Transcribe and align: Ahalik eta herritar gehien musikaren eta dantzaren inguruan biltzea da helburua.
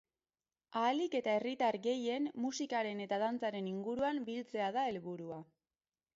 Ahalik 0.83 1.17
eta 1.19 1.35
herritar 1.39 1.77
gehien 1.83 2.31
musikaren 2.47 3.05
eta 3.07 3.21
dantzaren 3.25 3.69
inguruan 3.75 4.25
biltzea 4.31 4.73
da 4.81 4.89
helburua. 4.93 5.41